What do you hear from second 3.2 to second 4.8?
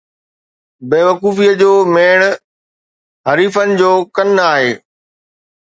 حریفن جو ڪن آهي